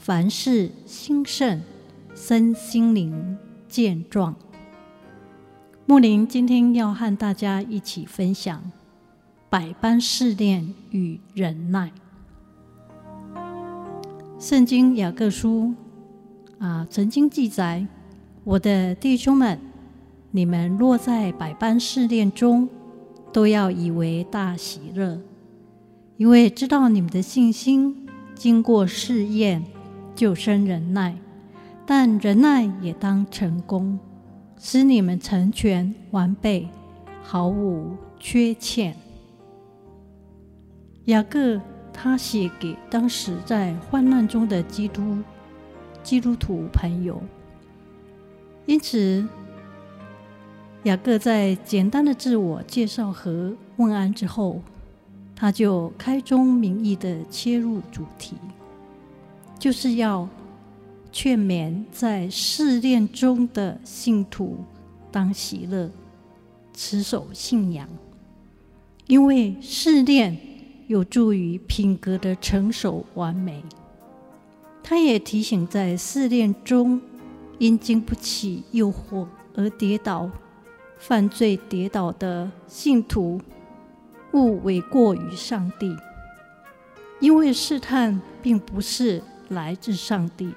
[0.00, 1.60] 凡事兴盛，
[2.14, 3.36] 身心灵
[3.68, 4.34] 健壮。
[5.84, 8.72] 木林今天要和大家一起分享
[9.50, 11.92] 百般试炼与忍耐。
[14.38, 15.74] 圣经雅各书
[16.58, 17.86] 啊，曾经记载：
[18.42, 19.60] 我的弟兄们，
[20.30, 22.66] 你们若在百般试炼中，
[23.34, 25.20] 都要以为大喜乐，
[26.16, 29.62] 因为知道你们的信心经过试验。
[30.14, 31.16] 就生忍耐，
[31.86, 33.98] 但忍耐也当成功，
[34.58, 36.68] 使你们成全完备，
[37.22, 38.94] 毫无缺欠。
[41.06, 41.60] 雅各
[41.92, 45.18] 他写给当时在患难中的基督
[46.02, 47.20] 基督徒朋友，
[48.66, 49.26] 因此
[50.84, 54.62] 雅各在简单的自我介绍和问安之后，
[55.34, 58.36] 他就开宗明义的切入主题。
[59.60, 60.26] 就是要
[61.12, 64.64] 劝勉在试炼中的信徒
[65.12, 65.90] 当喜乐，
[66.72, 67.86] 持守信仰，
[69.06, 70.34] 因为试炼
[70.86, 73.62] 有助于品格的成熟完美。
[74.82, 76.98] 他也提醒在试炼中
[77.58, 80.30] 因经不起诱惑而跌倒、
[80.96, 83.38] 犯罪跌倒的信徒，
[84.32, 85.94] 勿为过于上帝，
[87.20, 89.22] 因为试探并不是。
[89.50, 90.54] 来自上帝，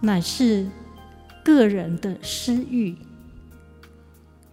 [0.00, 0.68] 乃是
[1.44, 2.96] 个人的私欲。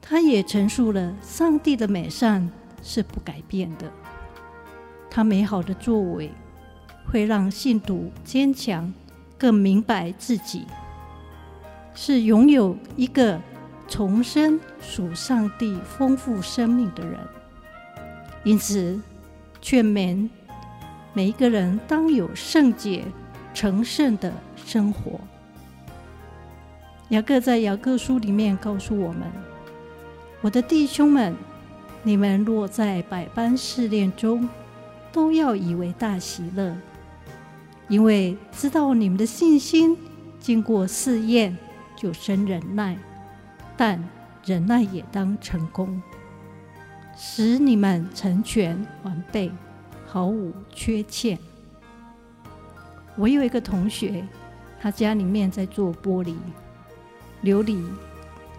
[0.01, 2.51] 他也陈述了上帝的美善
[2.83, 3.91] 是不改变的，
[5.09, 6.31] 他美好的作为
[7.07, 8.91] 会让信徒坚强，
[9.37, 10.65] 更明白自己
[11.93, 13.39] 是拥有一个
[13.87, 17.19] 重生属上帝丰富生命的人。
[18.43, 18.99] 因此，
[19.61, 20.27] 劝勉。
[21.15, 23.05] 每一个人当有圣洁、
[23.53, 25.17] 成圣的生活。
[27.09, 29.21] 雅各在雅各书里面告诉我们
[30.41, 31.33] ：“我的弟兄们，
[32.03, 34.49] 你们若在百般试炼中，
[35.13, 36.75] 都要以为大喜乐，
[37.87, 39.97] 因为知道你们的信心
[40.37, 41.57] 经过试验，
[41.95, 42.97] 就生忍耐。
[43.77, 44.03] 但
[44.43, 46.01] 忍耐也当成功，
[47.15, 49.49] 使你们成全完备。”
[50.05, 51.37] 毫无缺欠。
[53.17, 54.25] 我有一个同学，
[54.79, 56.35] 他家里面在做玻璃、
[57.43, 57.85] 琉璃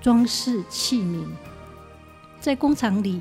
[0.01, 1.27] 装饰器皿，
[2.41, 3.21] 在工厂里，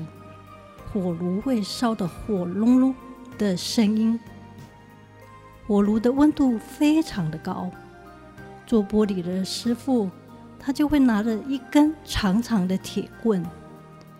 [0.92, 2.94] 火炉会烧得火隆隆
[3.36, 4.18] 的声音，
[5.66, 7.70] 火炉的温度非常的高。
[8.66, 10.10] 做玻璃的师傅，
[10.58, 13.44] 他就会拿着一根长长的铁棍，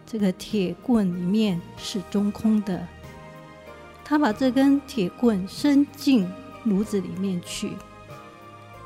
[0.05, 2.87] 这个铁棍里面是中空的。
[4.09, 6.31] 他把这根铁棍伸进
[6.63, 7.73] 炉子里面去，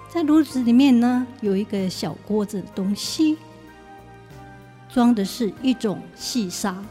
[0.08, 3.36] 在炉子里面呢，有一个小锅子的东西，
[4.88, 6.82] 装的是一种细沙，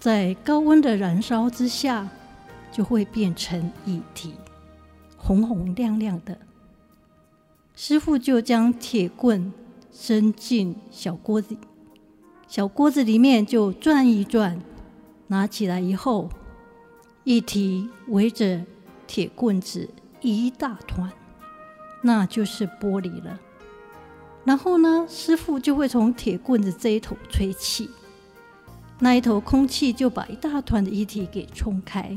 [0.00, 2.08] 在高温的燃烧之下，
[2.72, 4.34] 就会变成液体，
[5.16, 6.36] 红红亮亮的。
[7.76, 9.52] 师傅就将铁棍
[9.92, 11.56] 伸进小锅子，
[12.48, 14.60] 小锅子里面就转一转，
[15.28, 16.28] 拿起来以后。
[17.26, 18.64] 液体围着
[19.04, 21.10] 铁棍子一大团，
[22.00, 23.40] 那就是玻璃了。
[24.44, 27.90] 然后呢，师傅就会从铁棍子这一头吹气，
[29.00, 32.16] 那一头空气就把一大团的液体给冲开，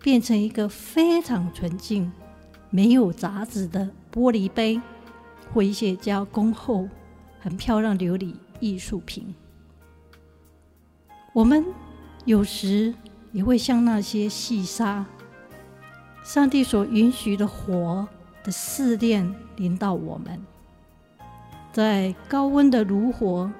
[0.00, 2.10] 变成一个非常纯净、
[2.70, 4.80] 没有杂质的玻璃杯，
[5.52, 6.88] 或一些加工后
[7.38, 9.34] 很漂亮琉璃艺术品。
[11.34, 11.66] 我们
[12.24, 12.94] 有时。
[13.32, 15.04] 也会像那些细沙，
[16.24, 18.06] 上帝所允许的火
[18.42, 20.40] 的试炼临到我们，
[21.72, 23.50] 在高温的炉火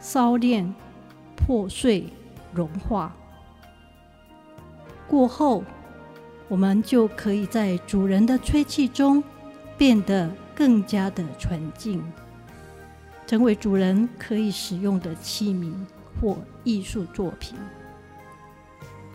[0.00, 0.74] 烧炼、
[1.36, 2.06] 破碎、
[2.52, 3.14] 融化
[5.08, 5.62] 过后，
[6.48, 9.22] 我们就可以在主人的吹气中
[9.78, 12.02] 变得更加的纯净，
[13.26, 15.72] 成为主人可以使用的器皿
[16.20, 17.56] 或艺术作品。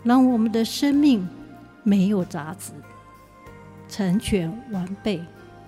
[0.04, 1.28] 让我们的生命
[1.84, 2.72] 没有杂质，
[3.88, 5.24] 成全完备，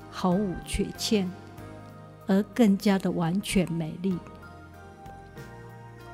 [0.10, 1.30] 毫无缺欠，
[2.26, 4.18] 而更加的完全美丽。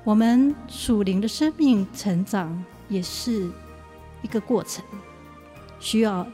[0.04, 3.50] 我们属灵的生命成长也是
[4.22, 4.84] 一个过程，
[5.80, 6.28] 需要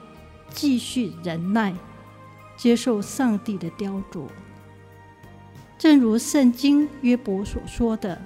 [0.49, 1.73] 继续忍耐，
[2.55, 4.27] 接受上帝的雕琢。
[5.77, 8.19] 正如圣经约伯所说的：“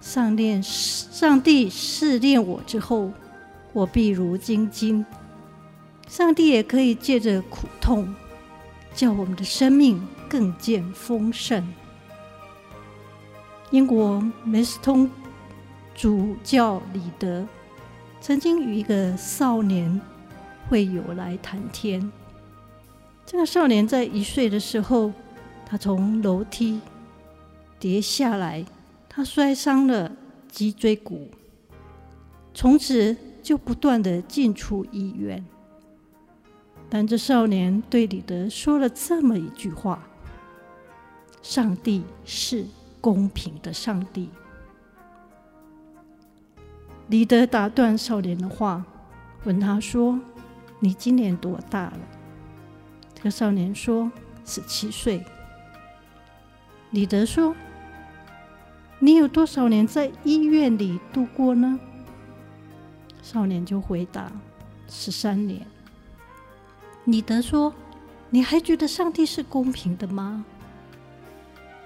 [0.00, 3.12] 上炼，上帝试炼我之后，
[3.72, 5.04] 我必如精金。”
[6.08, 8.14] 上帝也可以借着苦痛，
[8.94, 11.66] 叫我们的生命更见丰盛。
[13.72, 15.10] 英国梅斯通
[15.96, 17.44] 主教李德
[18.20, 20.00] 曾经与一个少年
[20.68, 22.12] 会友来谈天。
[23.26, 25.12] 这个少年在一岁的时候，
[25.66, 26.80] 他从楼梯
[27.80, 28.64] 跌下来，
[29.16, 30.12] 他摔伤了
[30.46, 31.30] 脊椎骨，
[32.52, 35.42] 从此就不断的进出医院。
[36.90, 40.06] 但这少年对李德说了这么一句话
[41.40, 42.66] ：“上帝是。”
[42.98, 44.30] 公平的上帝，
[47.06, 48.84] 李德打断少年的话，
[49.44, 50.18] 问他说
[50.80, 52.00] ：“你今年多大了？”
[53.14, 54.10] 这个少年说
[54.44, 55.24] ：“十七岁。”
[56.90, 57.54] 李德说
[59.06, 61.78] ：“你有多少年在医院里度过呢？”
[63.22, 64.32] 少年就回答
[64.90, 65.64] ：“十三年。”
[67.06, 67.72] 李德说
[68.30, 70.44] ：“你还觉得上帝是公平的吗？”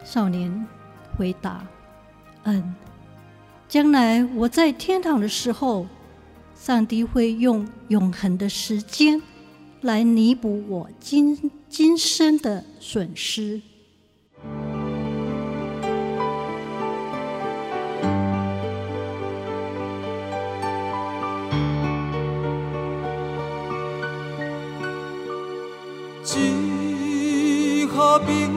[0.03, 0.67] 少年。
[1.19, 1.67] 回答
[2.45, 2.75] ：“嗯，
[3.69, 5.87] 将来我在天堂的时候，
[6.55, 9.21] 上帝会用永恒的时间
[9.83, 13.61] 来弥补我今今生的损失。”
[28.31, 28.49] 只好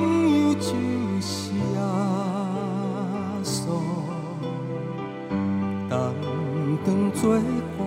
[7.14, 7.82] 做伴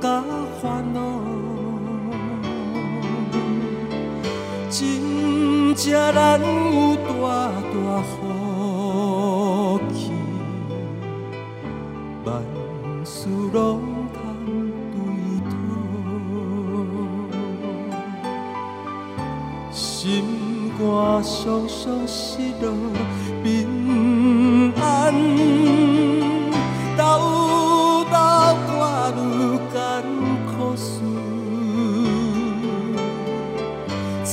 [0.00, 0.04] 甲
[0.60, 0.62] 烦
[0.92, 0.98] 恼，
[4.68, 5.82] 真正
[6.14, 7.10] 难有大
[7.72, 10.00] 大福气，
[12.24, 12.28] 万
[13.04, 14.01] 事拢
[21.22, 22.74] 肝伤伤失落
[23.44, 25.62] 平安。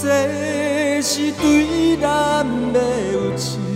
[0.01, 2.79] 这是对咱的
[3.11, 3.68] 有信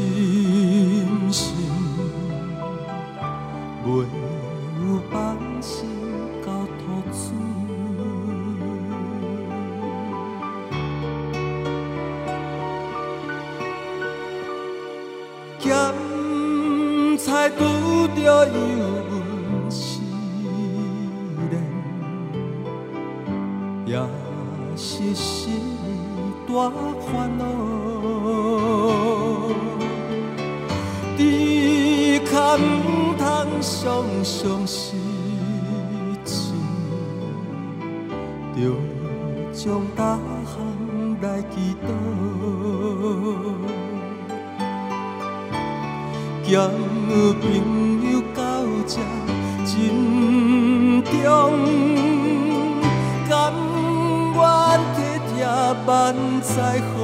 [17.23, 17.63] 咸菜拄
[18.21, 18.53] 着油
[19.09, 20.01] 温试
[21.49, 21.53] 炼，
[23.85, 23.97] 也
[24.75, 25.53] 是心。
[26.45, 27.43] 大烦恼，
[31.17, 32.59] 只可唔
[33.17, 33.23] 通
[33.61, 34.97] 常常失
[36.25, 36.51] 志，
[38.53, 38.59] 着
[39.53, 40.53] 将大项
[41.21, 41.55] 来祈
[41.87, 41.87] 祷，
[46.43, 46.69] 交
[47.41, 47.43] 朋
[48.11, 48.41] 友到
[48.85, 48.93] 这
[49.65, 49.71] 真
[51.03, 51.13] 重。
[55.85, 56.97] 万载好，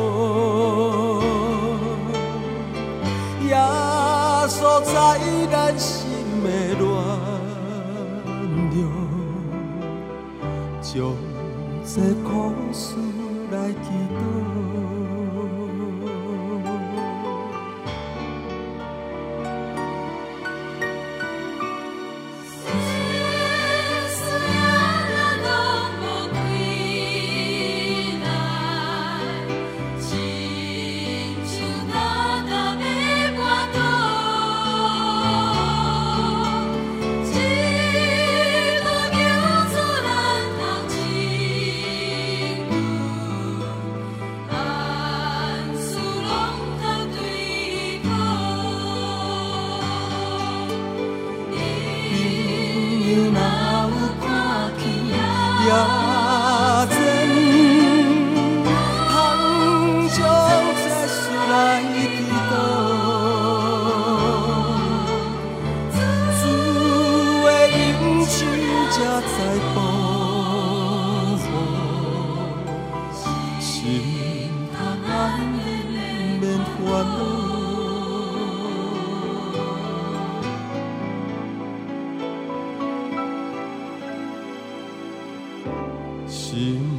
[3.46, 3.50] 耶
[4.48, 4.94] 稣在
[5.52, 5.90] 咱心
[6.44, 6.48] 的
[6.80, 6.82] 暖
[8.72, 8.78] 流，
[10.82, 10.90] 将
[11.84, 11.94] 这
[12.24, 12.30] 苦
[12.72, 12.96] 事
[13.52, 14.99] 来祈祷。
[86.50, 86.99] 心。